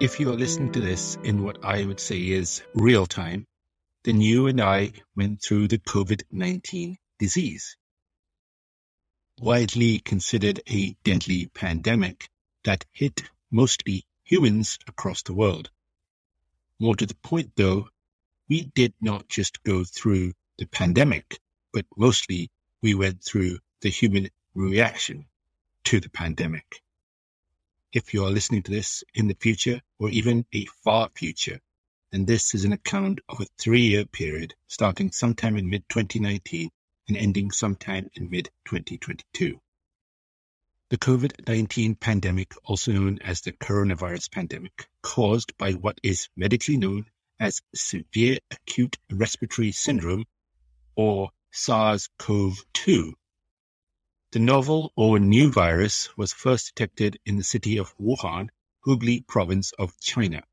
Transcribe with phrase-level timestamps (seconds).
[0.00, 3.46] If you are listening to this in what I would say is real time,
[4.04, 7.76] then you and I went through the COVID 19 disease.
[9.38, 12.30] Widely considered a deadly pandemic
[12.64, 15.70] that hit mostly humans across the world.
[16.78, 17.90] More to the point, though,
[18.48, 21.38] we did not just go through the pandemic,
[21.74, 25.26] but mostly we went through the human reaction
[25.84, 26.80] to the pandemic.
[27.92, 31.60] If you are listening to this in the future or even a far future,
[32.12, 36.70] then this is an account of a three year period starting sometime in mid 2019
[37.08, 39.60] and ending sometime in mid 2022.
[40.90, 46.76] The COVID 19 pandemic, also known as the coronavirus pandemic, caused by what is medically
[46.76, 47.06] known
[47.40, 50.26] as severe acute respiratory syndrome
[50.94, 53.14] or SARS CoV 2.
[54.32, 58.50] The novel or new virus was first detected in the city of Wuhan,
[58.86, 60.44] Hubei province of China.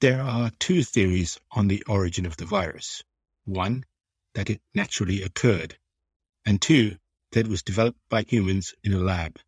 [0.00, 3.04] There are two theories on the origin of the virus.
[3.44, 3.84] One,
[4.34, 5.78] that it naturally occurred,
[6.44, 6.98] and two,
[7.30, 9.38] that it was developed by humans in a lab.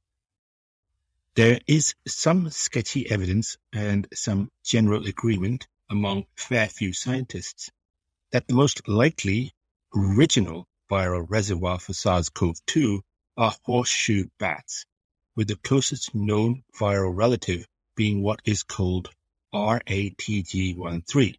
[1.34, 7.72] There is some sketchy evidence and some general agreement among fair few scientists
[8.30, 9.52] that the most likely
[9.96, 13.00] original viral reservoir for SARS-CoV-2
[13.36, 14.84] are horseshoe bats,
[15.36, 17.66] with the closest known viral relative
[17.96, 19.10] being what is called
[19.54, 21.38] RATG13.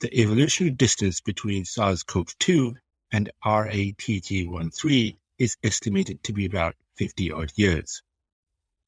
[0.00, 2.74] The evolutionary distance between SARS-CoV-2
[3.12, 8.02] and RATG13 is estimated to be about 50 odd years.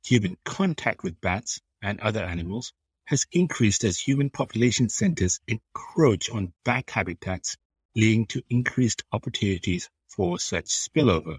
[0.07, 2.73] Human contact with bats and other animals
[3.07, 7.57] has increased as human population centers encroach on bat habitats,
[7.95, 11.39] leading to increased opportunities for such spillover.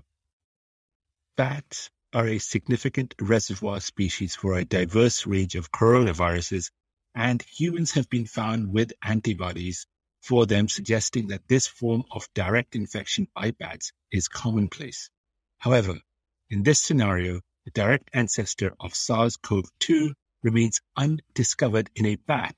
[1.35, 6.71] Bats are a significant reservoir species for a diverse range of coronaviruses,
[7.13, 9.85] and humans have been found with antibodies
[10.21, 15.09] for them, suggesting that this form of direct infection by bats is commonplace.
[15.57, 15.99] However,
[16.49, 20.13] in this scenario, the direct ancestor of SARS-CoV-2
[20.43, 22.55] remains undiscovered in a bat.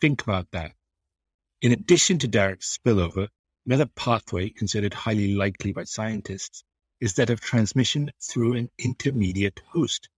[0.00, 0.72] Think about that.
[1.64, 3.28] In addition to direct spillover,
[3.64, 6.62] another pathway considered highly likely by scientists
[7.00, 10.10] is that of transmission through an intermediate host.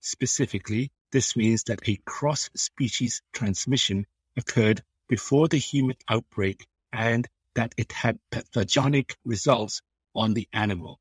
[0.00, 4.06] Specifically, this means that a cross-species transmission
[4.36, 9.80] occurred before the human outbreak and that it had pathogenic results
[10.14, 11.00] on the animal.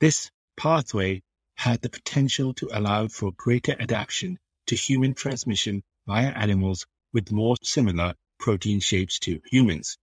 [0.00, 1.22] This pathway
[1.54, 7.56] had the potential to allow for greater adaptation to human transmission via animals with more
[7.62, 9.98] similar protein shapes to humans.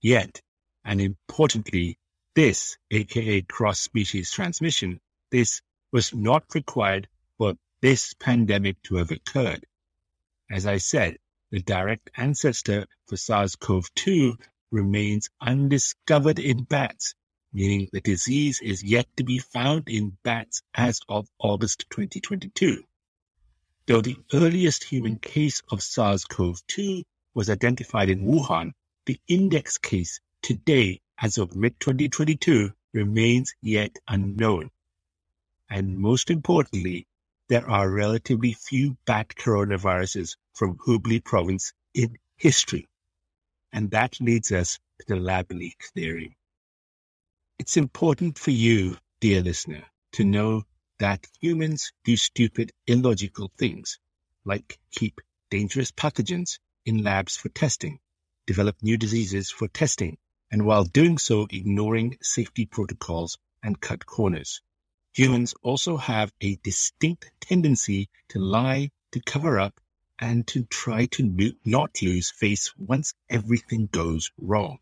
[0.00, 0.40] Yet,
[0.84, 1.98] and importantly,
[2.34, 5.00] this, aka cross-species transmission,
[5.30, 5.60] this
[5.92, 9.64] was not required for this pandemic to have occurred.
[10.50, 11.18] As I said,
[11.50, 14.36] the direct ancestor for SARS-CoV-2
[14.70, 17.14] remains undiscovered in bats,
[17.52, 22.82] meaning the disease is yet to be found in bats as of August 2022.
[23.86, 28.72] Though the earliest human case of SARS-CoV-2 was identified in Wuhan,
[29.06, 34.70] the index case today, as of mid-2022, remains yet unknown.
[35.70, 37.06] And most importantly,
[37.48, 42.88] there are relatively few bat coronaviruses from Hubei province in history.
[43.72, 46.36] And that leads us to the lab leak theory.
[47.58, 50.64] It's important for you, dear listener, to know
[50.98, 53.98] that humans do stupid, illogical things,
[54.44, 55.20] like keep
[55.50, 57.98] dangerous pathogens in labs for testing,
[58.46, 60.18] develop new diseases for testing,
[60.50, 64.60] and while doing so, ignoring safety protocols and cut corners.
[65.14, 69.80] Humans also have a distinct tendency to lie, to cover up,
[70.18, 74.78] and to try to not lose face once everything goes wrong.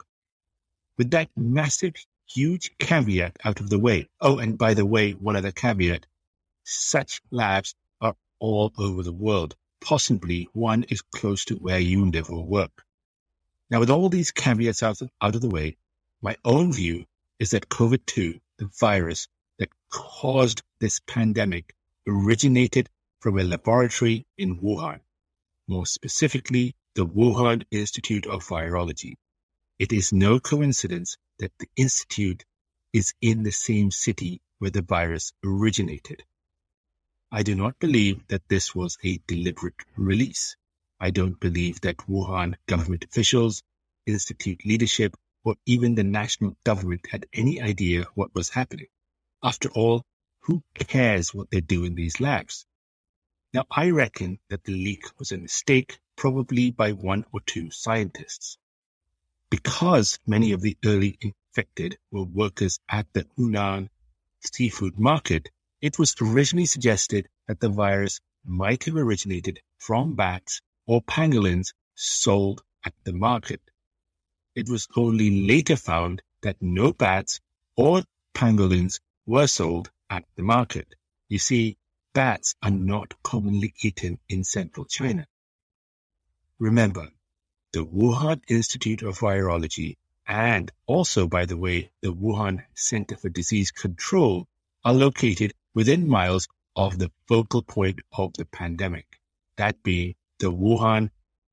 [0.96, 1.94] With that massive,
[2.26, 4.08] huge caveat out of the way.
[4.20, 6.06] Oh, and by the way, one other caveat.
[6.62, 9.56] Such labs are all over the world.
[9.80, 12.84] Possibly one is close to where you live or work.
[13.70, 15.76] Now, with all these caveats out of, out of the way,
[16.22, 17.06] my own view
[17.38, 19.28] is that COVID-2, the virus,
[19.58, 21.74] that caused this pandemic
[22.06, 22.88] originated
[23.20, 25.00] from a laboratory in Wuhan,
[25.68, 29.16] more specifically, the Wuhan Institute of Virology.
[29.78, 32.44] It is no coincidence that the institute
[32.92, 36.24] is in the same city where the virus originated.
[37.32, 40.56] I do not believe that this was a deliberate release.
[40.98, 43.62] I don't believe that Wuhan government officials,
[44.04, 48.88] institute leadership, or even the national government had any idea what was happening.
[49.44, 50.04] After all,
[50.40, 52.66] who cares what they do in these labs?
[53.54, 58.58] Now, I reckon that the leak was a mistake, probably by one or two scientists.
[59.50, 63.88] Because many of the early infected were workers at the Hunan
[64.40, 65.48] seafood market,
[65.80, 72.62] it was originally suggested that the virus might have originated from bats or pangolins sold
[72.84, 73.60] at the market.
[74.54, 77.40] It was only later found that no bats
[77.76, 78.02] or
[78.34, 80.94] pangolins were sold at the market.
[81.28, 81.76] You see,
[82.12, 85.26] bats are not commonly eaten in central China.
[86.58, 87.08] Remember,
[87.72, 89.96] the Wuhan Institute of Virology
[90.26, 94.46] and also, by the way, the Wuhan Center for Disease Control
[94.84, 99.06] are located within miles of the focal point of the pandemic,
[99.56, 101.10] that being the Wuhan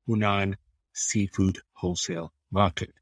[0.08, 0.56] Hunan
[0.92, 2.92] seafood wholesale market.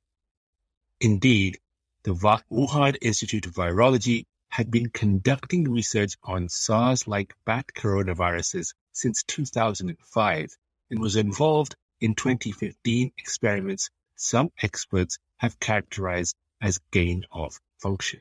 [1.01, 1.59] Indeed,
[2.03, 10.57] the Wuhan Institute of Virology had been conducting research on SARS-like bat coronaviruses since 2005
[10.91, 18.21] and was involved in 2015 experiments some experts have characterized as gain of function.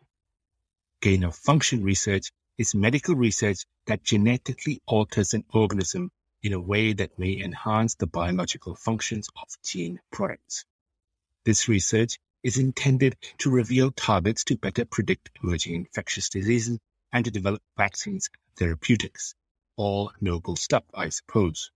[1.01, 6.12] Gain of function research is medical research that genetically alters an organism
[6.42, 10.66] in a way that may enhance the biological functions of gene products.
[11.44, 16.80] This research is intended to reveal targets to better predict emerging infectious diseases
[17.12, 19.34] and to develop vaccines and therapeutics.
[19.75, 21.72] All noble stuff, I suppose.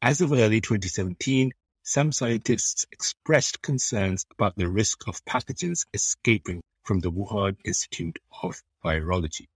[0.00, 1.52] As of early 2017,
[1.82, 8.62] some scientists expressed concerns about the risk of pathogens escaping from the Wuhan Institute of
[8.84, 9.48] Virology,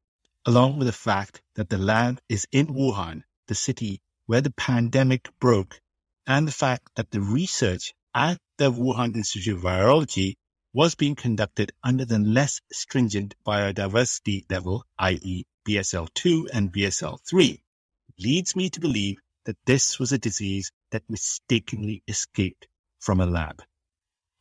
[0.45, 5.29] along with the fact that the lab is in Wuhan, the city where the pandemic
[5.41, 5.81] broke,
[6.27, 10.35] and the fact that the research at the Wuhan Institute of Virology
[10.73, 15.45] was being conducted under the less stringent biodiversity level, i.e.
[15.67, 17.61] BSL-2 and BSL-3,
[18.19, 22.69] leads me to believe that this was a disease that mistakenly escaped
[23.01, 23.63] from a lab.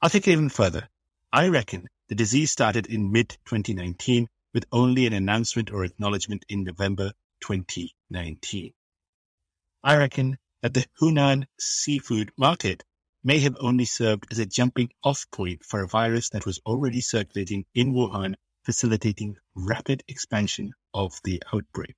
[0.01, 0.89] I'll take it even further.
[1.31, 7.11] I reckon the disease started in mid-2019 with only an announcement or acknowledgement in November
[7.41, 8.71] 2019.
[9.83, 12.81] I reckon that the Hunan seafood market
[13.21, 17.01] may have only served as a jumping off point for a virus that was already
[17.01, 21.95] circulating in Wuhan, facilitating rapid expansion of the outbreak.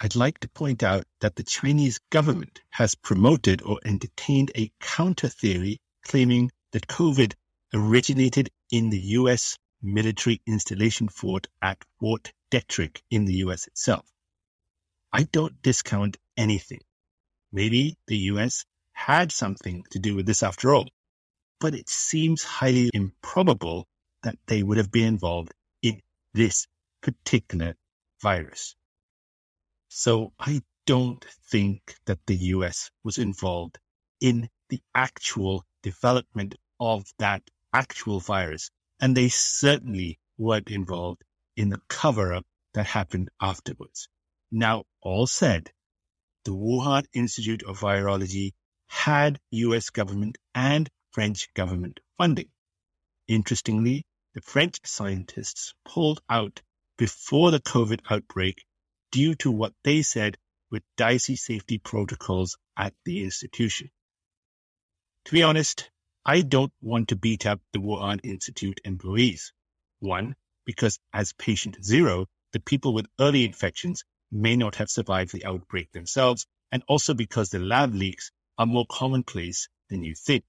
[0.00, 5.28] I'd like to point out that the Chinese government has promoted or entertained a counter
[5.28, 7.34] theory claiming that COVID
[7.72, 14.10] originated in the US military installation fort at Fort Detrick in the US itself.
[15.12, 16.80] I don't discount anything.
[17.52, 20.88] Maybe the US had something to do with this after all.
[21.60, 23.86] But it seems highly improbable
[24.22, 25.52] that they would have been involved
[25.82, 26.00] in
[26.32, 26.66] this
[27.00, 27.76] particular
[28.20, 28.74] virus.
[29.88, 33.78] So I don't think that the US was involved
[34.20, 37.42] in the actual development of that
[37.72, 38.70] actual virus.
[39.04, 41.24] And they certainly weren't involved
[41.58, 44.08] in the cover up that happened afterwards.
[44.50, 45.70] Now, all said,
[46.46, 48.52] the Wuhan Institute of Virology
[48.86, 52.48] had US government and French government funding.
[53.28, 56.62] Interestingly, the French scientists pulled out
[56.96, 58.64] before the COVID outbreak
[59.12, 60.38] due to what they said
[60.70, 63.90] were dicey safety protocols at the institution.
[65.26, 65.90] To be honest,
[66.26, 69.52] I don't want to beat up the Wuhan Institute employees.
[69.98, 75.44] One, because as patient zero, the people with early infections may not have survived the
[75.44, 80.44] outbreak themselves, and also because the lab leaks are more commonplace than you think.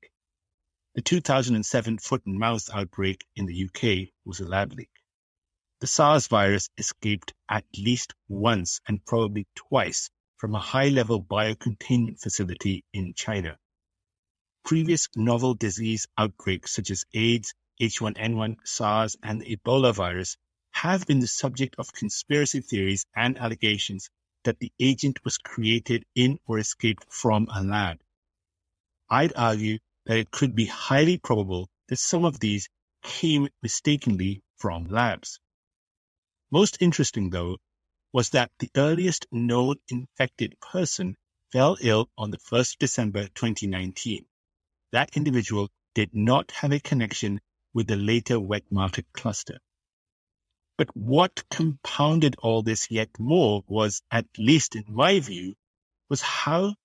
[0.93, 4.91] The 2007 foot and mouth outbreak in the UK was a lab leak.
[5.81, 12.21] The SARS virus escaped at least once and probably twice from a high level biocontainment
[12.21, 13.59] facility in China.
[14.65, 20.37] Previous novel disease outbreaks such as AIDS, H1N1, SARS, and the Ebola virus
[20.71, 24.09] have been the subject of conspiracy theories and allegations
[24.43, 27.99] that the agent was created in or escaped from a lab.
[29.07, 32.67] I'd argue that it could be highly probable that some of these
[33.03, 35.39] came mistakenly from labs.
[36.49, 37.57] Most interesting, though,
[38.11, 41.17] was that the earliest known infected person
[41.51, 44.25] fell ill on the 1st December 2019.
[44.91, 47.41] That individual did not have a connection
[47.73, 49.59] with the later wet market cluster.
[50.77, 55.55] But what compounded all this yet more was, at least in my view,
[56.09, 56.75] was how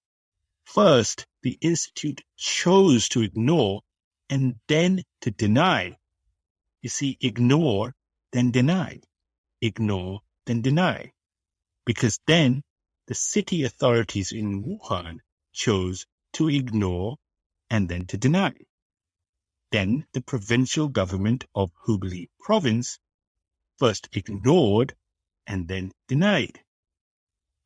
[0.64, 3.82] first the Institute chose to ignore
[4.28, 5.98] and then to deny.
[6.82, 7.94] You see, ignore,
[8.32, 9.00] then deny.
[9.60, 11.12] Ignore, then deny.
[11.84, 12.62] Because then
[13.08, 15.18] the city authorities in Wuhan
[15.52, 17.16] chose to ignore
[17.70, 18.52] and then to deny.
[19.70, 22.98] Then the provincial government of Hubei province
[23.78, 24.94] first ignored
[25.46, 26.60] and then denied.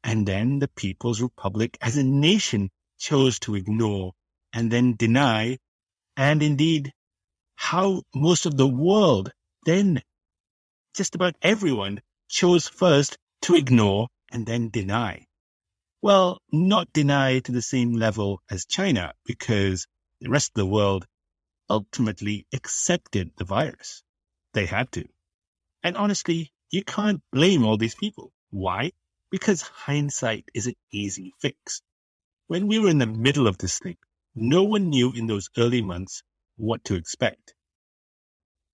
[0.04, 4.12] And then the People's Republic as a nation chose to ignore
[4.52, 5.58] and then deny.
[6.16, 6.92] And indeed,
[7.56, 9.32] how most of the world
[9.64, 10.02] then,
[10.94, 15.26] just about everyone, chose first to ignore and then deny.
[16.02, 19.86] Well, not deny to the same level as China because
[20.24, 21.06] the rest of the world
[21.68, 24.02] ultimately accepted the virus.
[24.54, 25.04] They had to.
[25.82, 28.32] And honestly, you can't blame all these people.
[28.50, 28.92] Why?
[29.30, 31.82] Because hindsight is an easy fix.
[32.46, 33.98] When we were in the middle of this thing,
[34.34, 36.22] no one knew in those early months
[36.56, 37.54] what to expect.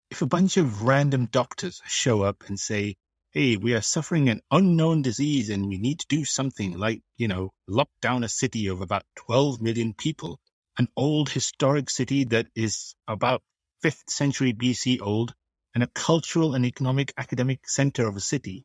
[0.08, 2.96] If a bunch of random doctors show up and say,
[3.32, 7.26] hey, we are suffering an unknown disease and we need to do something like, you
[7.26, 10.38] know, lock down a city of about 12 million people,
[10.80, 13.42] an old historic city that is about
[13.84, 15.34] 5th century BC old
[15.74, 18.64] and a cultural and economic academic center of a city,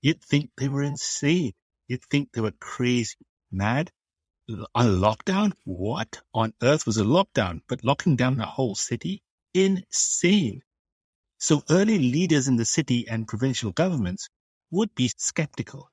[0.00, 1.52] you'd think they were insane.
[1.86, 3.18] You'd think they were crazy,
[3.52, 3.90] mad.
[4.48, 5.52] A lockdown?
[5.64, 7.60] What on earth was a lockdown?
[7.68, 9.22] But locking down a whole city?
[9.52, 10.62] Insane.
[11.36, 14.30] So early leaders in the city and provincial governments
[14.70, 15.90] would be skeptical.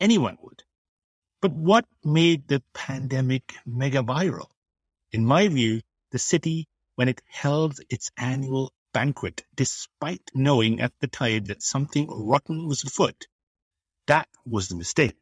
[0.00, 0.62] Anyone would.
[1.40, 4.50] But what made the pandemic mega viral?
[5.12, 11.08] In my view, the city, when it held its annual banquet, despite knowing at the
[11.08, 13.26] time that something rotten was afoot,
[14.06, 15.16] that was the mistake.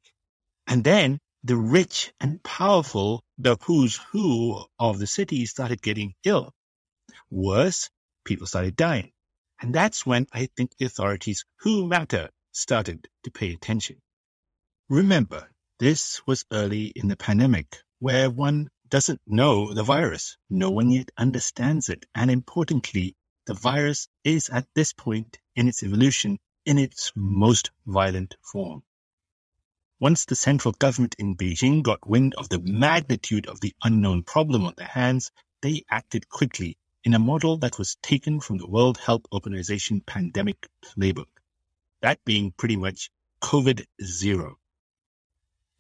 [0.66, 6.52] And then the rich and powerful, the who's who of the city started getting ill.
[7.30, 7.90] Worse,
[8.24, 9.12] people started dying.
[9.60, 14.02] And that's when I think the authorities who matter started to pay attention.
[14.88, 20.36] Remember, this was early in the pandemic where one doesn't know the virus.
[20.48, 22.06] No one yet understands it.
[22.14, 23.16] And importantly,
[23.46, 28.82] the virus is at this point in its evolution in its most violent form.
[30.00, 34.66] Once the central government in Beijing got wind of the magnitude of the unknown problem
[34.66, 35.30] on their hands,
[35.62, 40.68] they acted quickly in a model that was taken from the World Health Organization pandemic
[40.84, 41.28] playbook.
[42.02, 44.58] That being pretty much COVID zero.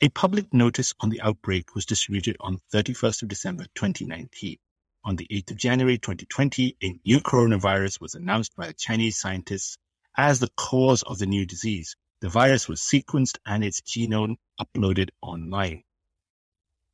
[0.02, 4.58] A public notice on the outbreak was distributed on 31st of December 2019.
[5.04, 9.78] On the 8th of January 2020, a new coronavirus was announced by the Chinese scientists
[10.14, 11.96] as the cause of the new disease.
[12.20, 15.82] The virus was sequenced and its genome uploaded online.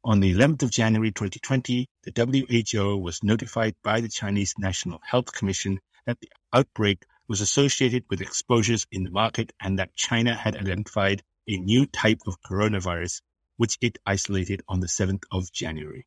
[0.05, 5.33] On the 11th of January 2020, the WHO was notified by the Chinese National Health
[5.33, 10.55] Commission that the outbreak was associated with exposures in the market and that China had
[10.55, 13.23] identified a new type of coronavirus,
[13.57, 16.07] which it isolated on the 7th of January.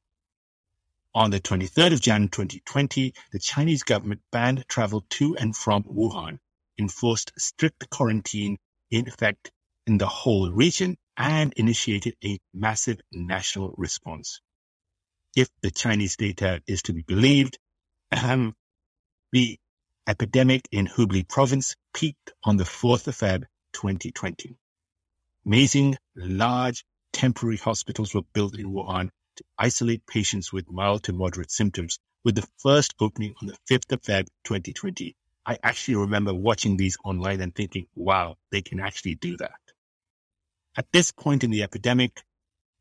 [1.13, 6.39] On the 23rd of January 2020, the Chinese government banned travel to and from Wuhan,
[6.77, 8.58] enforced strict quarantine
[8.92, 9.51] in effect
[9.88, 14.42] in the whole region, and initiated a massive national response.
[15.36, 17.58] If the Chinese data is to be believed,
[18.12, 19.60] the
[20.08, 24.58] epidemic in Hubei province peaked on the 4th of Feb 2020.
[25.47, 26.83] Amazing large
[27.13, 32.33] temporary hospitals were built in Wuhan to isolate patients with mild to moderate symptoms, with
[32.33, 35.15] the first opening on the 5th of Feb 2020.
[35.45, 39.59] I actually remember watching these online and thinking, wow, they can actually do that.
[40.75, 42.23] At this point in the epidemic,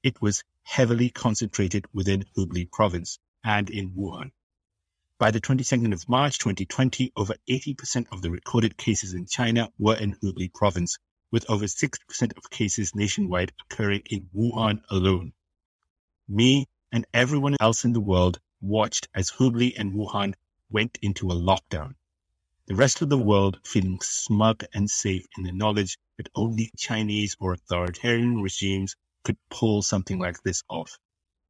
[0.03, 4.31] it was heavily concentrated within Hubei province and in Wuhan.
[5.19, 9.97] By the 22nd of March 2020, over 80% of the recorded cases in China were
[9.97, 10.97] in Hubei province,
[11.35, 15.35] with over 60% of cases nationwide occurring in Wuhan alone.
[16.29, 20.35] Me and everyone else in the world watched as Hubei and Wuhan
[20.71, 21.97] went into a lockdown
[22.67, 27.37] the rest of the world feeling smug and safe in the knowledge that only Chinese
[27.39, 30.99] or authoritarian regimes could pull something like this off.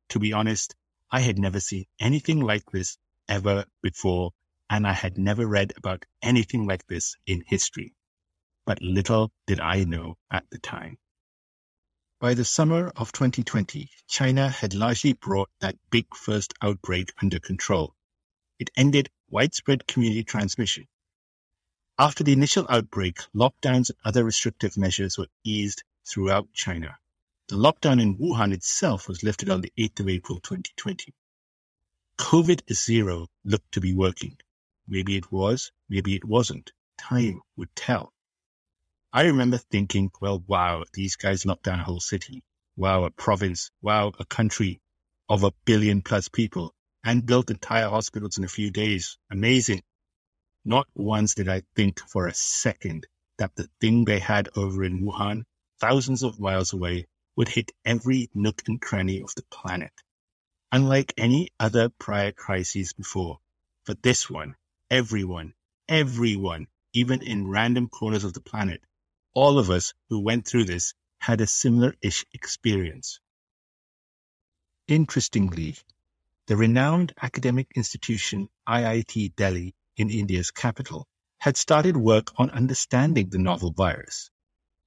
[0.08, 0.74] To be honest,
[1.12, 2.98] I had never seen anything like this
[3.28, 4.32] ever before,
[4.68, 7.94] and I had never read about anything like this in history.
[8.64, 10.98] But little did I know at the time.
[12.20, 17.94] By the summer of 2020, China had largely brought that big first outbreak under control.
[18.58, 20.86] It ended widespread community transmission
[21.98, 26.98] after the initial outbreak, lockdowns and other restrictive measures were eased throughout China.
[27.48, 31.14] The lockdown in Wuhan itself was lifted on the 8th of April 2020.
[32.18, 34.36] COVID zero looked to be working.
[34.88, 36.72] Maybe it was, maybe it wasn't.
[36.98, 38.12] Time would tell.
[39.16, 42.42] I remember thinking, well, wow, these guys locked down a whole city.
[42.74, 44.80] wow, a province, wow, a country
[45.28, 49.16] of a billion plus people and built entire hospitals in a few days.
[49.30, 49.84] Amazing.
[50.64, 53.06] Not once did I think for a second
[53.38, 55.44] that the thing they had over in Wuhan,
[55.78, 57.06] thousands of miles away,
[57.36, 59.92] would hit every nook and cranny of the planet.
[60.72, 63.38] Unlike any other prior crises before,
[63.84, 64.56] for this one,
[64.90, 65.54] everyone,
[65.88, 68.82] everyone, even in random corners of the planet,
[69.34, 73.18] all of us who went through this had a similar-ish experience.
[74.86, 75.76] Interestingly,
[76.46, 81.06] the renowned academic institution IIT Delhi in India's capital
[81.38, 84.30] had started work on understanding the novel virus.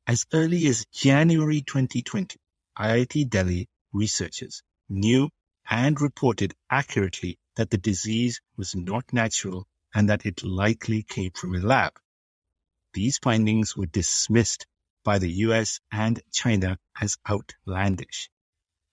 [0.06, 2.40] As early as January 2020,
[2.80, 5.30] IIT Delhi researchers knew
[5.70, 11.56] and reported accurately that the disease was not natural and that it likely came from
[11.56, 11.94] a lab.
[12.98, 14.66] These findings were dismissed
[15.04, 18.32] by the US and China as outlandish.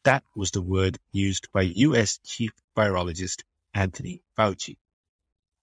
[0.03, 4.77] That was the word used by US Chief Virologist Anthony Fauci.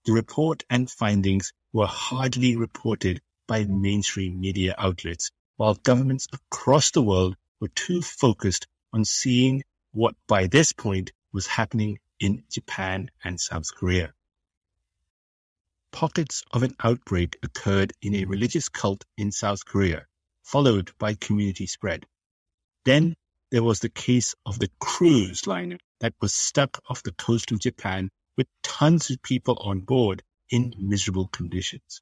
[0.05, 7.03] The report and findings were hardly reported by mainstream media outlets, while governments across the
[7.03, 13.39] world were too focused on seeing what by this point was happening in Japan and
[13.39, 14.15] South Korea.
[15.91, 20.07] Pockets of an outbreak occurred in a religious cult in South Korea,
[20.43, 22.05] followed by community spread.
[22.85, 23.15] Then
[23.51, 27.59] there was the case of the cruise liner that was stuck off the coast of
[27.59, 32.01] Japan with tons of people on board in miserable conditions.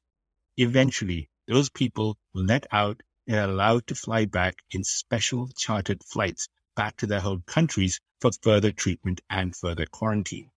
[0.56, 6.48] Eventually, those people were let out and allowed to fly back in special chartered flights
[6.76, 10.50] back to their home countries for further treatment and further quarantine.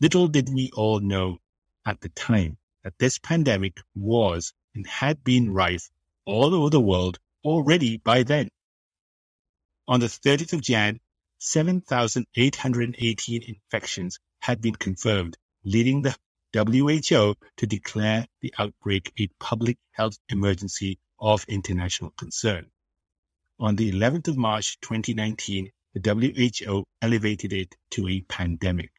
[0.00, 1.38] Little did we all know
[1.88, 5.88] at the time that this pandemic was and had been rife
[6.26, 8.50] all over the world already by then.
[9.88, 11.00] On the 30th of Jan,
[11.38, 16.14] 7,818 infections had been confirmed, leading the
[16.52, 22.66] WHO to declare the outbreak a public health emergency of international concern.
[23.58, 28.92] On the 11th of March 2019, the WHO elevated it to a pandemic.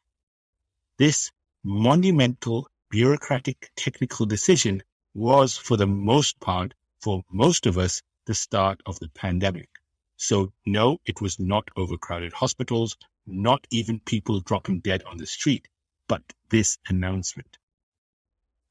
[0.98, 1.30] This
[1.62, 4.82] monumental bureaucratic technical decision
[5.14, 9.68] was, for the most part, for most of us, the start of the pandemic.
[10.16, 15.68] So no, it was not overcrowded hospitals, not even people dropping dead on the street,
[16.08, 17.56] but this announcement.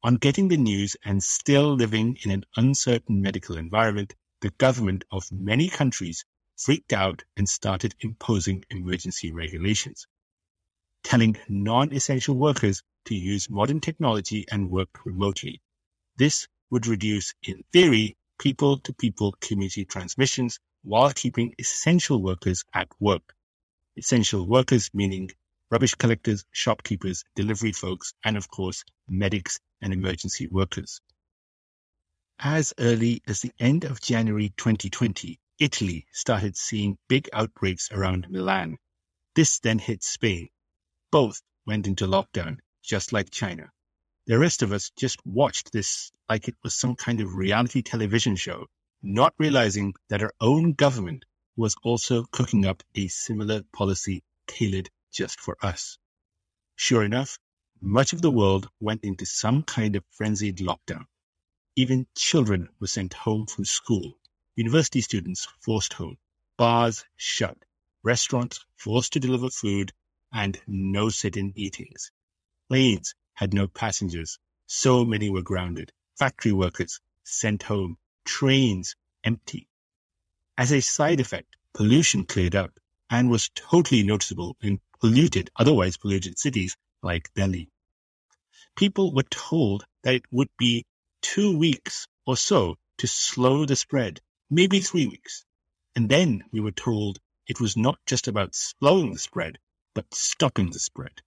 [0.03, 5.31] On getting the news and still living in an uncertain medical environment, the government of
[5.31, 10.07] many countries freaked out and started imposing emergency regulations,
[11.03, 15.61] telling non-essential workers to use modern technology and work remotely.
[16.17, 22.87] This would reduce, in theory, people to people community transmissions while keeping essential workers at
[22.99, 23.35] work
[23.99, 25.29] essential workers, meaning
[25.69, 31.01] rubbish collectors, shopkeepers, delivery folks, and of course, medics and emergency workers.
[32.39, 38.77] As early as the end of January 2020, Italy started seeing big outbreaks around Milan.
[39.35, 40.47] This then hit Spain.
[41.11, 43.71] Both went into lockdown, just like China.
[44.27, 48.35] The rest of us just watched this like it was some kind of reality television
[48.35, 48.67] show,
[49.01, 55.39] not realizing that our own government was also cooking up a similar policy tailored just
[55.39, 55.97] for us.
[56.75, 57.39] Sure enough,
[57.81, 61.05] much of the world went into some kind of frenzied lockdown.
[61.75, 64.17] Even children were sent home from school,
[64.55, 66.17] university students forced home,
[66.57, 67.57] bars shut,
[68.03, 69.91] restaurants forced to deliver food,
[70.31, 72.11] and no sit-in meetings.
[72.69, 79.67] Planes had no passengers, so many were grounded, factory workers sent home, trains empty.
[80.55, 82.79] As a side effect, pollution cleared up
[83.09, 87.71] and was totally noticeable in polluted, otherwise polluted cities like Delhi.
[88.75, 90.85] People were told that it would be
[91.23, 95.43] two weeks or so to slow the spread, maybe three weeks.
[95.95, 99.57] And then we were told it was not just about slowing the spread,
[99.95, 101.23] but stopping the spread.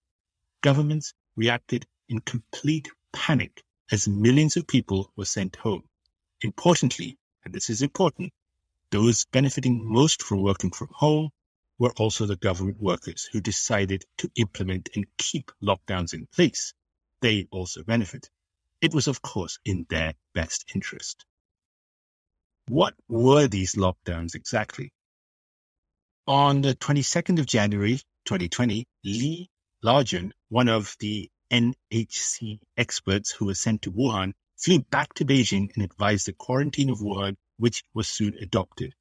[0.61, 5.83] Governments reacted in complete panic as millions of people were sent home.
[6.41, 8.33] Importantly, and this is important,
[8.91, 11.31] those benefiting most from working from home
[11.79, 16.75] were also the government workers who decided to implement and keep lockdowns in place.
[17.21, 18.31] They also benefit.
[18.81, 21.25] It was, of course, in their best interest.
[22.69, 24.93] What were these lockdowns exactly?
[26.27, 29.51] On the 22nd of January 2020, Li
[29.85, 35.75] Lanjuan, one of the NHC experts who was sent to Wuhan, flew back to Beijing
[35.75, 38.95] and advised the quarantine of Wuhan which was soon adopted.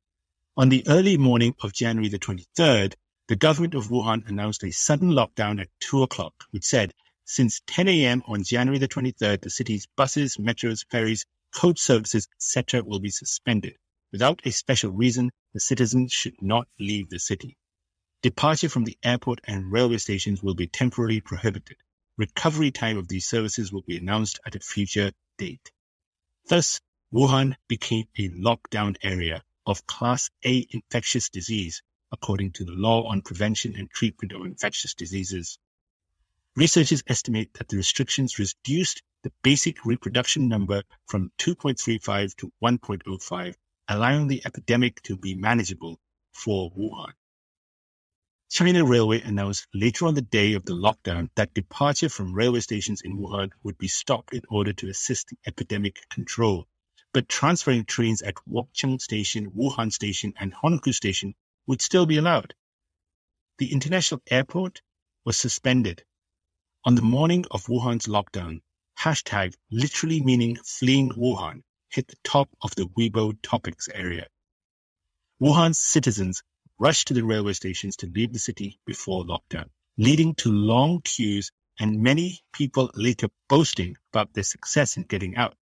[0.57, 2.95] On the early morning of January the 23rd,
[3.27, 7.87] the government of Wuhan announced a sudden lockdown at 2 o'clock, which said since 10
[7.87, 8.23] a.m.
[8.25, 12.83] on January the 23rd, the city's buses, metros, ferries, coach services, etc.
[12.83, 13.75] will be suspended.
[14.11, 17.55] Without a special reason, the citizens should not leave the city.
[18.23, 21.77] Departure from the airport and railway stations will be temporarily prohibited.
[22.17, 25.71] Recovery time of these services will be announced at a future date.
[26.47, 26.79] Thus,
[27.11, 31.81] Wuhan became a lockdown area of Class A infectious disease,
[32.11, 35.57] according to the Law on Prevention and Treatment of Infectious Diseases.
[36.55, 43.55] Researchers estimate that the restrictions reduced the basic reproduction number from 2.35 to 1.05,
[43.87, 45.99] allowing the epidemic to be manageable
[46.33, 47.13] for Wuhan.
[48.51, 53.01] China Railway announced later on the day of the lockdown that departure from railway stations
[53.01, 56.67] in Wuhan would be stopped in order to assist the epidemic control
[57.13, 61.33] but transferring trains at Wuchang Station, Wuhan Station, and Hankou Station
[61.65, 62.53] would still be allowed.
[63.57, 64.81] The international airport
[65.23, 66.03] was suspended.
[66.83, 68.61] On the morning of Wuhan's lockdown,
[68.99, 74.27] hashtag literally meaning fleeing Wuhan hit the top of the Weibo topics area.
[75.41, 76.43] Wuhan's citizens
[76.81, 81.51] rushed to the railway stations to leave the city before lockdown, leading to long queues
[81.79, 85.55] and many people later boasting about their success in getting out.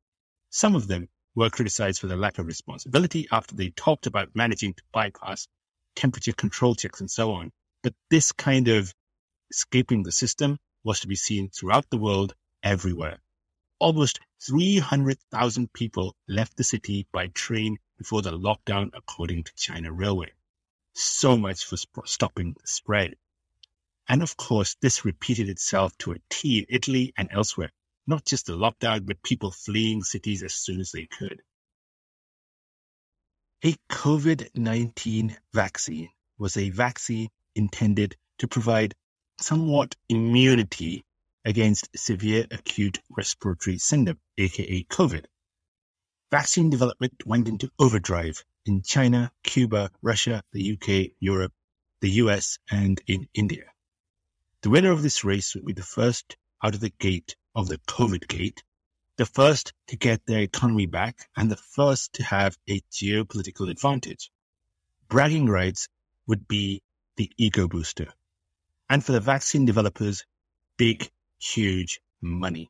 [0.50, 4.74] Some of them were criticized for their lack of responsibility after they talked about managing
[4.76, 5.50] to bypass
[5.94, 7.52] temperature control checks and so on.
[7.84, 8.94] But this kind of
[9.52, 13.20] escaping the system was to be seen throughout the world everywhere.
[13.78, 20.32] Almost 300,000 people left the city by train before the lockdown, according to China Railway.
[20.94, 23.16] So much for sp- stopping the spread.
[24.08, 27.72] And of course, this repeated itself to a T in Italy and elsewhere
[28.10, 31.44] not just the lockdown, but people fleeing cities as soon as they could.
[33.64, 38.96] A COVID 19 vaccine was a vaccine intended to provide
[39.40, 41.04] somewhat immunity
[41.46, 45.26] against severe acute respiratory syndrome, aka COVID.
[46.32, 51.54] Vaccine development went into overdrive in China, Cuba, Russia, the UK, Europe,
[52.02, 53.66] the US, and in India.
[54.62, 57.80] The winner of this race would be the first out of the gate of the
[57.80, 58.62] COVID gate,
[59.18, 64.30] the first to get their economy back and the first to have a geopolitical advantage.
[65.08, 65.88] Bragging rights
[66.28, 66.84] would be
[67.16, 68.14] the ego booster.
[68.88, 70.26] And for the vaccine developers,
[70.78, 72.70] big, huge money.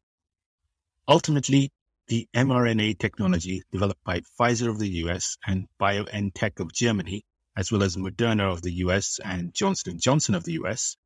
[1.09, 1.73] Ultimately,
[2.09, 7.23] the mRNA technology developed by Pfizer of the US and BioNTech of Germany,
[7.55, 10.97] as well as Moderna of the US and Johnson & Johnson of the US,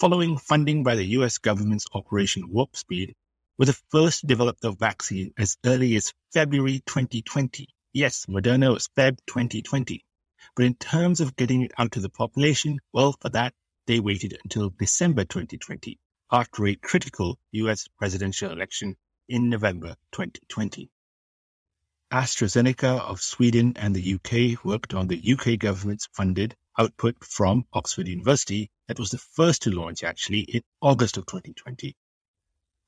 [0.00, 3.14] following funding by the US government's Operation Warp Speed,
[3.56, 7.68] were the first to develop the vaccine as early as February 2020.
[7.92, 10.04] Yes, Moderna was Feb 2020.
[10.56, 13.54] But in terms of getting it out to the population, well, for that,
[13.86, 16.00] they waited until December 2020,
[16.32, 18.96] after a critical US presidential election
[19.28, 20.90] in November 2020.
[22.12, 28.08] AstraZeneca of Sweden and the UK worked on the UK government's funded output from Oxford
[28.08, 31.96] University that was the first to launch actually in August of 2020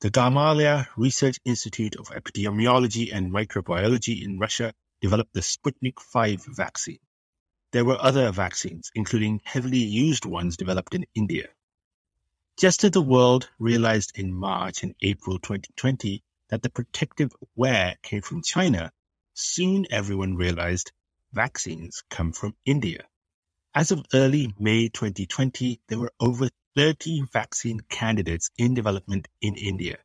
[0.00, 4.72] the Gamaleya Research Institute of Epidemiology and Microbiology in Russia
[5.02, 7.00] developed the Sputnik V vaccine.
[7.72, 11.48] There were other vaccines, including heavily used ones developed in India.
[12.58, 18.22] Just as the world realized in March and April 2020 that the protective wear came
[18.22, 18.92] from China,
[19.34, 20.92] soon everyone realized
[21.32, 23.06] vaccines come from India.
[23.72, 29.98] As of early May 2020, there were over 30 vaccine candidates in development in India,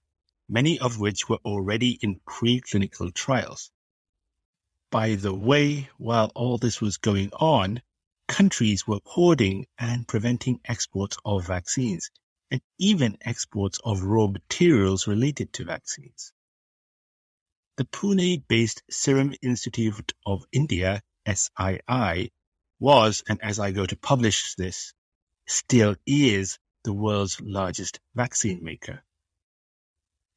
[0.47, 3.71] many of which were already in preclinical trials.
[4.91, 7.81] By the way, while all this was going on,
[8.27, 12.11] countries were hoarding and preventing exports of vaccines
[12.51, 16.31] and even exports of raw materials related to vaccines.
[17.77, 22.31] The Pune-based Serum Institute of India, SII,
[22.79, 24.93] was, and as I go to publish this,
[25.45, 29.03] still is the world's largest vaccine maker.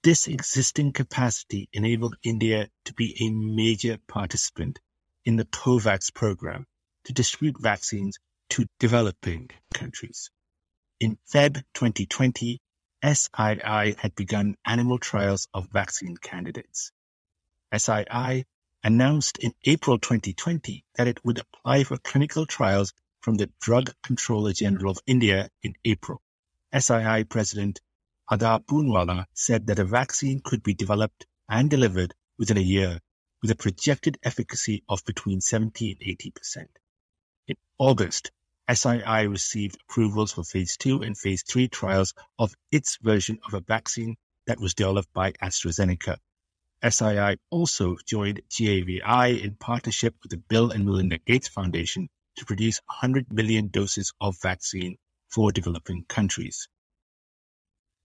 [0.02, 4.80] This existing capacity enabled India to be a major participant
[5.24, 6.66] in the COVAX program
[7.04, 10.30] to distribute vaccines to developing countries.
[10.98, 12.60] In Feb 2020,
[13.00, 16.90] SII had begun animal trials of vaccine candidates.
[17.72, 18.44] SII
[18.82, 24.54] announced in April 2020 that it would apply for clinical trials from the Drug Controller
[24.54, 26.22] General of India in April.
[26.72, 27.80] SII President
[28.30, 33.00] Adar Poonawalla said that a vaccine could be developed and delivered within a year
[33.42, 36.78] with a projected efficacy of between 70 and 80 percent.
[37.48, 38.30] In August,
[38.68, 43.60] SII received approvals for phase two and phase three trials of its version of a
[43.60, 46.18] vaccine that was developed by AstraZeneca.
[46.82, 52.80] SII also joined GAVI in partnership with the Bill and Melinda Gates Foundation to produce
[52.86, 54.96] 100 million doses of vaccine
[55.28, 56.68] for developing countries.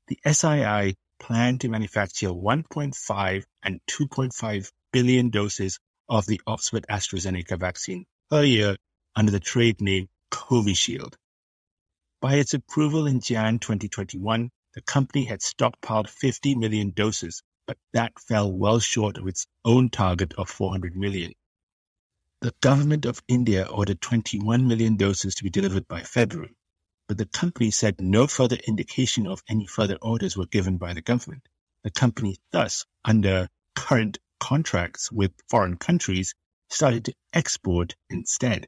[0.08, 8.06] The SII plan to manufacture 1.5 and 2.5 billion doses of the Oxford AstraZeneca vaccine
[8.30, 8.76] per year
[9.16, 11.16] under the trade name Covishield.
[12.22, 18.20] By its approval in Jan 2021, the company had stockpiled 50 million doses, but that
[18.20, 21.34] fell well short of its own target of 400 million.
[22.42, 26.56] The government of India ordered 21 million doses to be delivered by February,
[27.08, 31.02] but the company said no further indication of any further orders were given by the
[31.02, 31.48] government.
[31.84, 36.36] The company thus, under current contracts with foreign countries,
[36.70, 38.68] started to export instead.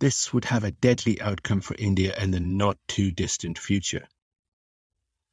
[0.00, 4.06] This would have a deadly outcome for India in the not too distant future.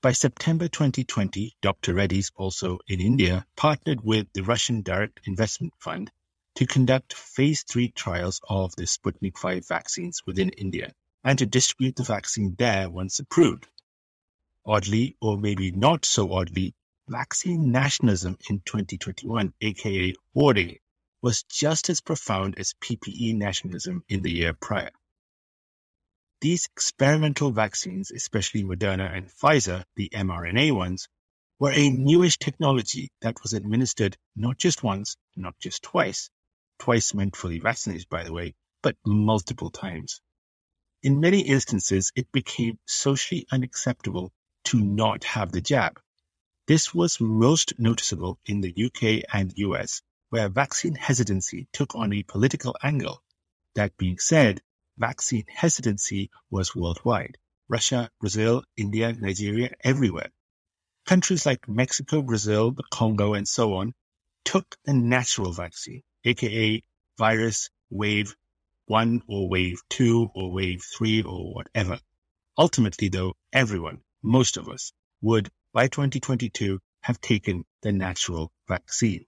[0.02, 1.94] By September 2020, Dr.
[1.94, 6.10] Reddy's, also in India, partnered with the Russian Direct Investment Fund
[6.56, 11.98] to conduct phase three trials of the Sputnik V vaccines within India and to distribute
[11.98, 13.68] the vaccine there once approved.
[14.66, 16.74] Oddly, or maybe not so oddly,
[17.08, 20.80] vaccine nationalism in 2021, aka hoarding,
[21.22, 24.90] was just as profound as PPE nationalism in the year prior.
[26.42, 31.08] These experimental vaccines, especially Moderna and Pfizer, the mRNA ones,
[31.60, 36.32] were a newish technology that was administered not just once, not just twice,
[36.80, 40.20] twice meant fully vaccinated, by the way, but multiple times.
[41.04, 46.02] In many instances, it became socially unacceptable to not have the jab.
[46.66, 52.24] This was most noticeable in the UK and US, where vaccine hesitancy took on a
[52.24, 53.22] political angle.
[53.76, 54.64] That being said,
[55.02, 57.38] vaccine hesitancy was worldwide.
[57.68, 60.30] Russia, Brazil, India, Nigeria, everywhere.
[61.08, 63.94] Countries like Mexico, Brazil, the Congo, and so on
[64.46, 66.84] took the natural vaccine, aka
[67.18, 68.36] virus wave
[68.86, 72.00] one or wave two or wave three or whatever.
[72.58, 79.26] Ultimately, though, everyone, most of us, would by 2022 have taken the natural vaccine.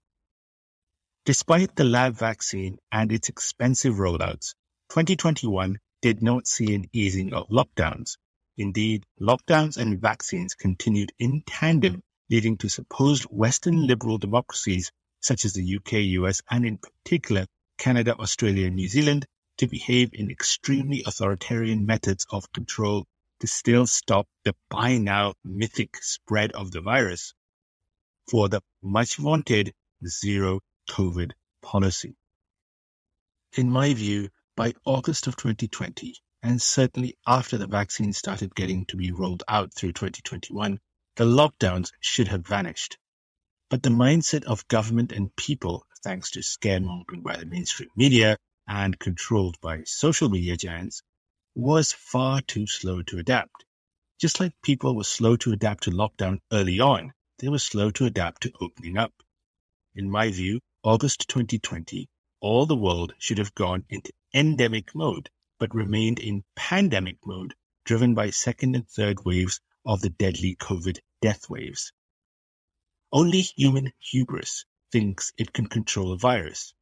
[1.25, 4.53] Despite the lab vaccine and its expensive rollouts,
[4.93, 8.17] 2021 did not see an easing of lockdowns.
[8.57, 15.53] Indeed, lockdowns and vaccines continued in tandem, leading to supposed Western liberal democracies such as
[15.53, 17.47] the UK, US, and in particular
[17.79, 19.25] Canada, Australia, and New Zealand
[19.57, 23.07] to behave in extremely authoritarian methods of control
[23.39, 27.33] to still stop the by now mythic spread of the virus
[28.29, 29.73] for the much wanted
[30.07, 31.31] zero COVID
[31.63, 32.13] policy.
[33.57, 38.95] In my view, by August of 2020, and certainly after the vaccine started getting to
[38.95, 40.79] be rolled out through 2021,
[41.15, 42.97] the lockdowns should have vanished.
[43.69, 48.37] But the mindset of government and people, thanks to scaremongering by the mainstream media
[48.67, 51.01] and controlled by social media giants,
[51.55, 53.65] was far too slow to adapt.
[54.19, 58.05] Just like people were slow to adapt to lockdown early on, they were slow to
[58.05, 59.13] adapt to opening up.
[59.95, 62.07] In my view, August 2020,
[62.43, 65.29] all the world should have gone into endemic mode,
[65.59, 70.99] but remained in pandemic mode, driven by second and third waves of the deadly COVID
[71.21, 71.93] death waves.
[73.13, 76.73] Only human hubris thinks it can control a virus.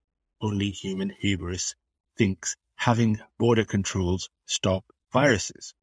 [0.41, 1.75] Only human hubris
[2.17, 5.75] thinks having border controls stop viruses.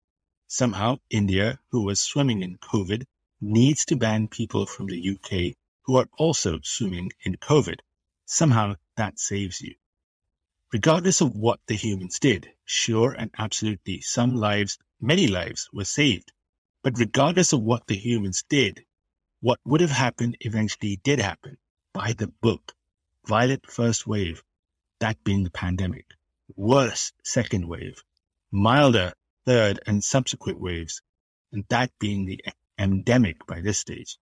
[0.49, 3.05] Somehow, India, who was swimming in COVID,
[3.41, 7.79] needs to ban people from the UK who are also swimming in COVID.
[8.31, 9.75] Somehow that saves you.
[10.71, 16.31] Regardless of what the humans did, sure and absolutely some lives, many lives were saved.
[16.83, 18.85] But regardless of what the humans did,
[19.41, 21.57] what would have happened eventually did happen
[21.95, 22.75] by the book.
[23.27, 24.43] Violent first wave,
[24.99, 26.05] that being the pandemic.
[26.55, 28.05] Worse second wave.
[28.51, 29.15] Milder
[29.47, 31.01] third and subsequent waves,
[31.51, 32.45] and that being the
[32.79, 34.19] endemic by this stage.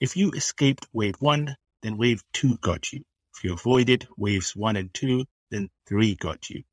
[0.00, 3.04] If you escaped wave one, then wave two got you.
[3.36, 6.64] If you avoided waves one and two, then three got you.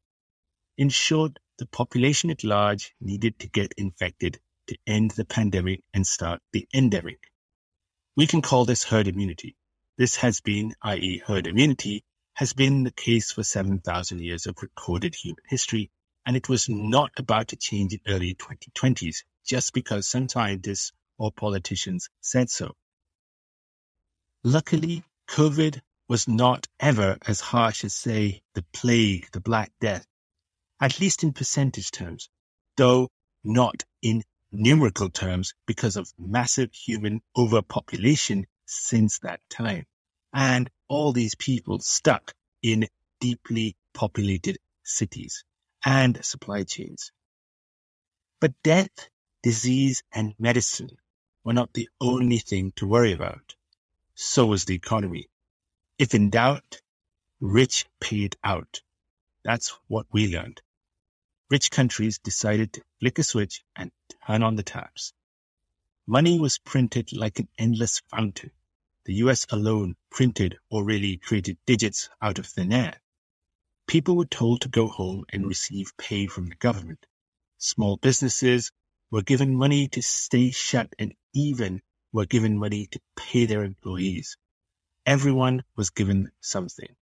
[0.78, 6.06] In short, the population at large needed to get infected to end the pandemic and
[6.06, 7.32] start the endemic.
[8.15, 9.56] We can call this herd immunity.
[9.98, 11.24] This has been, i.e.
[11.26, 15.89] herd immunity, has been the case for 7,000 years of recorded human history,
[16.26, 21.32] and it was not about to change in early 2020s just because some scientists or
[21.32, 22.76] politicians said so.
[24.43, 30.06] Luckily, COVID was not ever as harsh as, say, the plague, the Black Death.
[30.82, 32.30] at least in percentage terms,
[32.78, 33.10] though
[33.43, 39.86] not in numerical terms because of massive human overpopulation since that time.
[40.34, 42.88] And all these people stuck in
[43.22, 45.46] deeply populated cities
[45.86, 47.12] and supply chains.
[48.41, 49.10] But death,
[49.43, 50.91] disease, and medicine
[51.43, 53.56] were not the only thing to worry about.
[54.15, 55.28] So was the economy.
[56.00, 56.82] If in doubt,
[57.40, 58.82] rich paid out.
[59.44, 60.62] That's what we learned.
[61.50, 63.92] Rich countries decided to flick a switch and
[64.28, 65.14] turn on the taps.
[66.06, 68.52] Money was printed like an endless fountain.
[69.06, 73.02] The US alone printed or really created digits out of thin air.
[73.88, 77.08] People were told to go home and receive pay from the government.
[77.58, 78.72] Small businesses
[79.10, 81.82] were given money to stay shut and even
[82.12, 84.38] were given money to pay their employees.
[85.08, 86.96] Everyone was given something.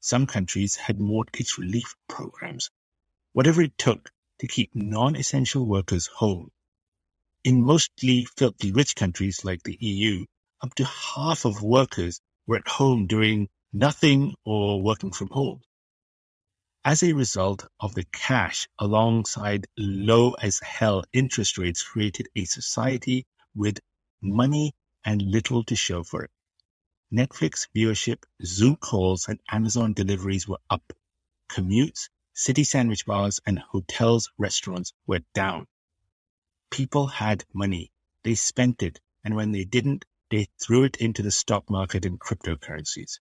[0.00, 2.70] Some countries had mortgage relief programs,
[3.34, 6.50] whatever it took to keep non-essential workers home.
[7.44, 10.26] In mostly filthy rich countries like the EU,
[10.62, 15.62] up to half of workers were at home doing nothing or working from home.
[16.84, 23.26] As a result of the cash alongside low as hell interest rates created a society
[23.54, 23.80] with
[24.22, 26.30] money and little to show for it.
[27.12, 30.92] Netflix viewership, Zoom calls, and Amazon deliveries were up.
[31.50, 35.66] Commutes, city sandwich bars, and hotels, restaurants were down.
[36.70, 37.92] People had money.
[38.24, 39.00] They spent it.
[39.24, 43.18] And when they didn't, they threw it into the stock market and cryptocurrencies.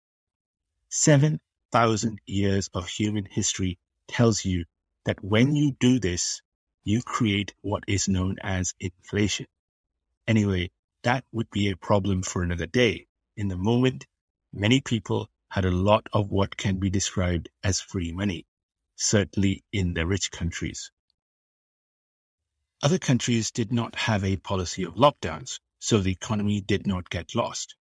[0.90, 1.40] Seven
[1.72, 4.64] thousand years of human history tells you
[5.06, 6.42] that when you do this,
[6.84, 9.46] you create what is known as inflation.
[10.28, 10.70] Anyway,
[11.02, 13.07] that would be a problem for another day.
[13.38, 14.04] In the moment,
[14.52, 18.48] many people had a lot of what can be described as free money,
[18.96, 20.90] certainly in the rich countries.
[22.82, 27.36] Other countries did not have a policy of lockdowns, so the economy did not get
[27.36, 27.76] lost.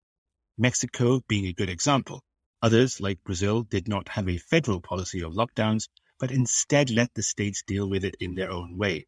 [0.58, 2.22] Mexico being a good example.
[2.62, 5.88] Others, like Brazil, did not have a federal policy of lockdowns,
[6.20, 9.08] but instead let the states deal with it in their own way.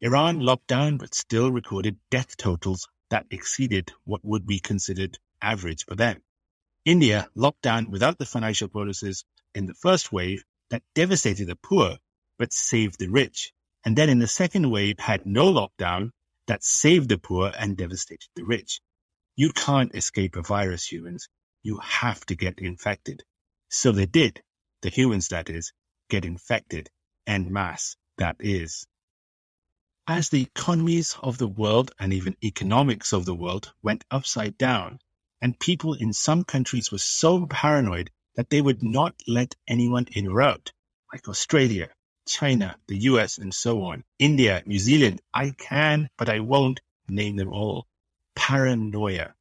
[0.00, 5.84] Iran locked down, but still recorded death totals that exceeded what would be considered average
[5.84, 6.22] for them.
[6.84, 9.24] India locked down without the financial bonuses
[9.54, 11.98] in the first wave that devastated the poor,
[12.38, 13.52] but saved the rich.
[13.84, 16.10] And then in the second wave had no lockdown
[16.46, 18.80] that saved the poor and devastated the rich.
[19.36, 21.28] You can't escape a virus, humans
[21.62, 23.22] you have to get infected.
[23.68, 24.42] So they did,
[24.82, 25.72] the humans that is,
[26.08, 26.88] get infected
[27.26, 28.86] en masse, that is.
[30.06, 34.98] As the economies of the world and even economics of the world went upside down,
[35.40, 40.28] and people in some countries were so paranoid that they would not let anyone in
[40.28, 40.72] or out,
[41.12, 41.88] like Australia,
[42.26, 47.36] China, the US, and so on, India, New Zealand, I can, but I won't name
[47.36, 47.86] them all.
[48.34, 49.34] Paranoia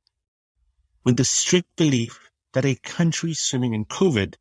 [1.08, 2.20] with the strict belief
[2.52, 4.36] that a country swimming in COVID,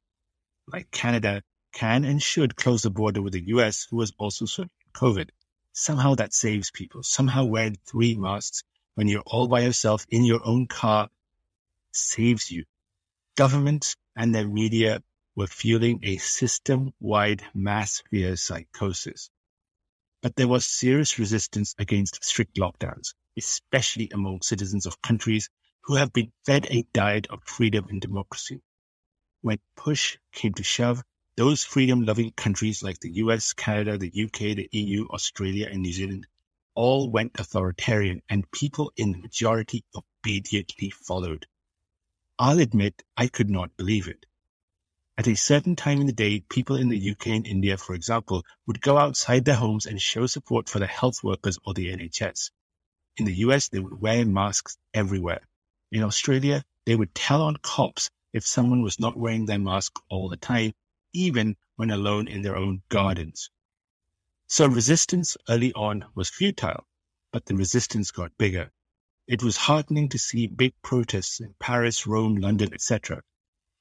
[0.67, 1.41] like Canada,
[1.73, 5.29] can and should close the border with the US, who was also swimming in COVID.
[5.73, 7.05] Somehow that saves people.
[7.05, 8.65] Somehow wearing three masks
[8.97, 11.09] when you're all by yourself in your own car
[11.97, 12.65] saves you.
[13.37, 15.03] Governments and their media
[15.35, 19.31] were fueling a system-wide mass fear psychosis.
[20.23, 25.51] But there was serious resistance against strict lockdowns, especially among citizens of countries
[25.83, 28.63] who have been fed a diet of freedom and democracy.
[29.43, 31.03] When push came to shove,
[31.37, 35.93] those freedom loving countries like the US, Canada, the UK, the EU, Australia, and New
[35.93, 36.27] Zealand
[36.75, 41.47] all went authoritarian and people in the majority obediently followed.
[42.39, 44.27] I'll admit I could not believe it.
[45.17, 48.45] At a certain time in the day, people in the UK and India, for example,
[48.67, 52.51] would go outside their homes and show support for the health workers or the NHS.
[53.17, 55.49] In the US, they would wear masks everywhere.
[55.91, 60.29] In Australia, they would tell on cops if someone was not wearing their mask all
[60.29, 60.75] the time,
[61.15, 63.49] even when alone in their own gardens.
[64.47, 66.87] So resistance early on was futile,
[67.33, 68.71] but the resistance got bigger.
[69.29, 73.23] It was heartening to see big protests in Paris, Rome, London, etc.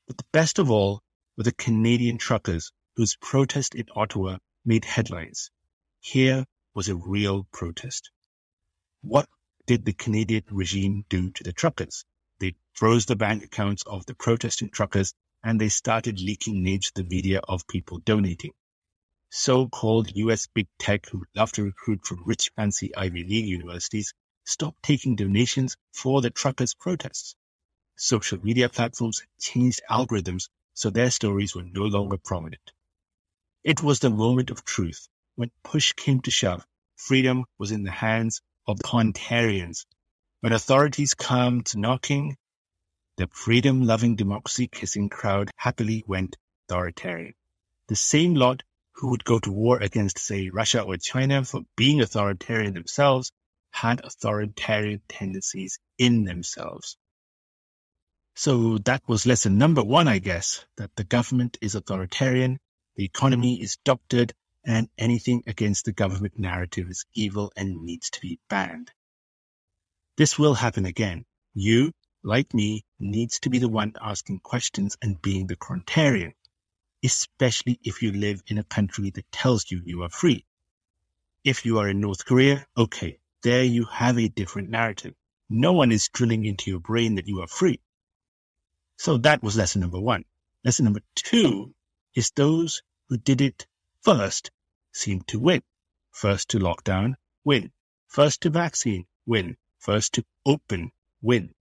[0.07, 1.03] But the best of all
[1.37, 5.51] were the Canadian truckers whose protest in Ottawa made headlines.
[5.99, 8.09] Here was a real protest.
[9.01, 9.29] What
[9.67, 12.05] did the Canadian regime do to the truckers?
[12.39, 17.03] They froze the bank accounts of the protesting truckers and they started leaking names to
[17.03, 18.53] the media of people donating.
[19.29, 24.11] So-called US big tech who love to recruit from rich fancy Ivy League universities
[24.45, 27.35] stopped taking donations for the truckers' protests.
[27.97, 32.71] Social media platforms changed algorithms so their stories were no longer prominent.
[33.63, 35.07] It was the moment of truth.
[35.35, 36.65] When push came to shove,
[36.95, 39.85] freedom was in the hands of the Contarians.
[40.41, 42.37] When authorities come to knocking,
[43.17, 46.37] the freedom loving democracy kissing crowd happily went
[46.67, 47.33] authoritarian.
[47.87, 48.61] The same lot
[48.93, 53.31] who would go to war against, say, Russia or China for being authoritarian themselves
[53.76, 56.95] had authoritarian tendencies in themselves.
[58.34, 62.59] So that was lesson number one, I guess, that the government is authoritarian,
[62.95, 64.34] the economy is doctored,
[64.65, 68.91] and anything against the government narrative is evil and needs to be banned.
[70.17, 71.26] This will happen again.
[71.53, 71.91] You,
[72.23, 76.34] like me, needs to be the one asking questions and being the contrarian,
[77.03, 80.45] especially if you live in a country that tells you you are free.
[81.43, 85.13] If you are in North Korea, okay, there you have a different narrative.
[85.51, 87.79] No one is drilling into your brain that you are free.
[88.97, 90.25] So that was lesson number one.
[90.63, 91.75] Lesson number two
[92.15, 93.67] is those who did it
[94.01, 94.49] first
[94.93, 95.61] seem to win.
[96.11, 97.71] First to lockdown, win.
[98.07, 99.57] First to vaccine, win.
[99.77, 100.91] First to open,
[101.21, 101.53] win.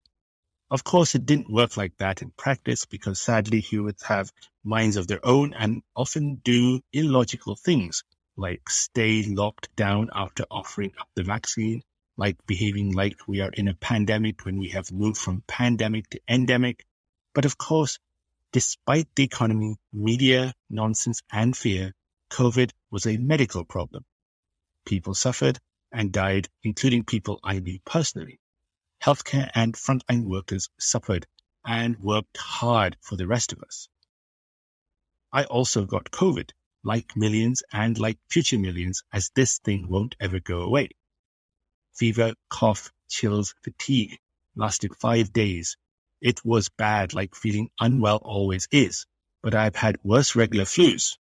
[0.70, 4.32] Of course, it didn't work like that in practice because sadly humans have
[4.64, 8.05] minds of their own and often do illogical things
[8.37, 11.82] like stay locked down after offering up the vaccine,
[12.16, 16.20] like behaving like we are in a pandemic when we have moved from pandemic to
[16.28, 16.85] endemic.
[17.32, 17.99] But of course,
[18.53, 21.95] despite the economy, media, nonsense, and fear,
[22.30, 24.05] COVID was a medical problem.
[24.85, 25.61] People suffered
[25.93, 28.41] and died, including people I knew personally.
[29.01, 31.26] Healthcare and frontline workers suffered
[31.64, 33.89] and worked hard for the rest of us.
[35.32, 36.51] I also got COVID
[36.85, 40.91] like millions and like future millions, as this thing won't ever go away.
[41.95, 44.18] Fever, cough, chills, fatigue
[44.55, 45.76] lasted five days.
[46.20, 49.07] It was bad, like feeling unwell always is,
[49.43, 51.16] but I've had worse regular flus.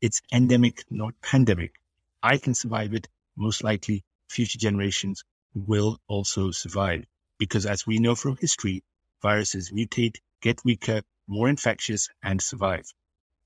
[0.00, 1.74] It's endemic, not pandemic.
[2.22, 3.08] I can survive it.
[3.36, 7.06] Most likely future generations will also survive
[7.38, 8.84] because as we know from history,
[9.22, 12.86] viruses mutate, get weaker, more infectious and survive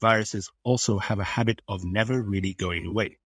[0.00, 3.18] viruses also have a habit of never really going away.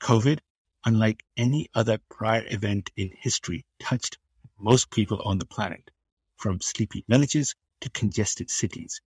[0.00, 0.40] COVID,
[0.84, 4.18] unlike any other prior event in history, touched
[4.58, 5.90] most people on the planet,
[6.36, 9.00] from sleepy villages to congested cities.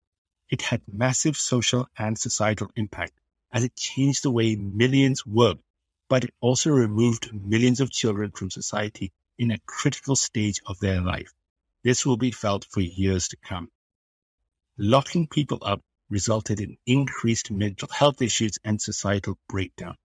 [0.51, 3.13] It had massive social and societal impact
[3.53, 5.63] as it changed the way millions worked,
[6.09, 11.01] but it also removed millions of children from society in a critical stage of their
[11.01, 11.33] life.
[11.83, 13.71] This will be felt for years to come.
[14.77, 19.97] Locking people up resulted in increased mental health issues and societal breakdown.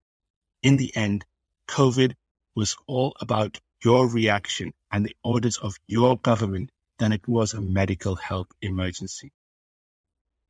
[0.64, 1.26] In the end,
[1.70, 2.14] COVID
[2.56, 7.62] was all about your reaction and the orders of your government than it was a
[7.62, 9.32] medical health emergency.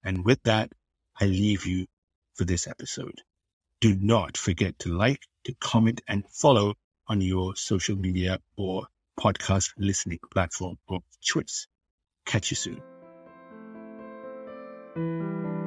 [0.04, 0.72] And with that,
[1.20, 1.86] I leave you
[2.36, 3.22] for this episode.
[3.82, 6.76] Do not forget to like, to comment and follow
[7.08, 8.88] on your social media or
[9.20, 11.68] podcast listening platform of choice.
[12.26, 12.99] Catch you soon.
[15.00, 15.59] Thank you.